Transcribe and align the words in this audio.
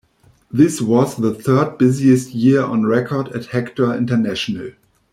This 0.49 0.81
was 0.81 1.15
the 1.15 1.31
third 1.31 1.77
busiest 1.77 2.33
year 2.33 2.63
on 2.63 2.87
record 2.87 3.27
at 3.33 3.45
Hector 3.45 3.93
International. 3.93 4.71